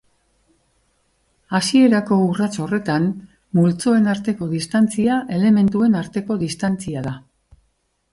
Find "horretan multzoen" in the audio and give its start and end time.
2.63-4.09